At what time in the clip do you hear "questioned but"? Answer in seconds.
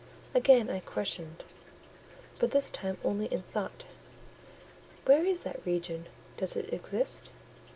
0.79-2.49